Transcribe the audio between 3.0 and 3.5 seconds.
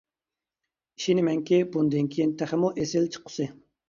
چىققۇسى!